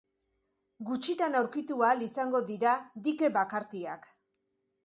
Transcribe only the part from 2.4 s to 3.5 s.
dira dike